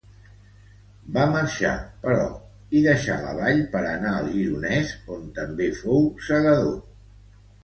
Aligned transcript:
Va 1.17 1.25
marxar, 1.33 1.73
però, 2.05 2.23
i 2.79 2.81
deixà 2.87 3.19
la 3.27 3.35
vall 3.41 3.61
per 3.77 3.83
anar 3.91 4.15
al 4.23 4.31
Gironès, 4.39 4.95
on 5.19 5.29
també 5.37 5.69
fou 5.83 6.11
segador. 6.31 6.75